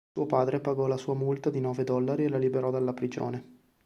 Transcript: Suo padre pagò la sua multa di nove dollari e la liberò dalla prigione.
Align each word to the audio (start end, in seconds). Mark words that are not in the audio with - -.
Suo 0.13 0.25
padre 0.25 0.59
pagò 0.61 0.87
la 0.87 0.97
sua 0.97 1.13
multa 1.13 1.51
di 1.51 1.59
nove 1.61 1.83
dollari 1.83 2.23
e 2.23 2.29
la 2.29 2.39
liberò 2.39 2.71
dalla 2.71 2.91
prigione. 2.91 3.57